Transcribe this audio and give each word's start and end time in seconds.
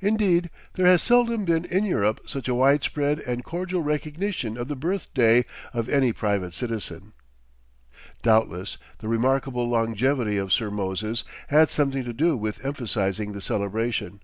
Indeed, 0.00 0.50
there 0.74 0.86
has 0.86 1.02
seldom 1.02 1.44
been 1.44 1.64
in 1.64 1.84
Europe 1.84 2.20
such 2.28 2.46
a 2.46 2.54
widespread 2.54 3.18
and 3.18 3.42
cordial 3.42 3.82
recognition 3.82 4.56
of 4.56 4.68
the 4.68 4.76
birthday 4.76 5.44
of 5.72 5.88
any 5.88 6.12
private 6.12 6.54
citizen. 6.54 7.12
Doubtless, 8.22 8.78
the 9.00 9.08
remarkable 9.08 9.68
longevity 9.68 10.36
of 10.36 10.52
Sir 10.52 10.70
Moses 10.70 11.24
had 11.48 11.72
something 11.72 12.04
to 12.04 12.12
do 12.12 12.36
with 12.36 12.64
emphasizing 12.64 13.32
the 13.32 13.40
celebration. 13.42 14.20